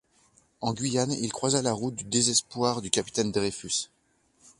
En 0.61 0.73
Guyane, 0.73 1.11
il 1.11 1.31
croisa 1.31 1.61
la 1.61 1.73
route 1.73 1.93
du 1.93 2.05
désespoir 2.05 2.81
du 2.81 2.89
capitaine 2.89 3.31
Dreyfus. 3.31 3.91